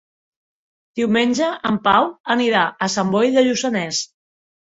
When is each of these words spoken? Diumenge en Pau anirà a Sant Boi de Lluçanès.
Diumenge 0.99 1.49
en 1.71 1.77
Pau 1.89 2.09
anirà 2.37 2.63
a 2.87 2.89
Sant 2.95 3.13
Boi 3.17 3.31
de 3.37 3.45
Lluçanès. 3.49 4.03